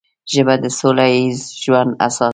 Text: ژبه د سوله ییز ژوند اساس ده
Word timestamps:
ژبه 0.33 0.55
د 0.63 0.65
سوله 0.79 1.05
ییز 1.15 1.39
ژوند 1.63 1.91
اساس 2.07 2.19
ده 2.21 2.29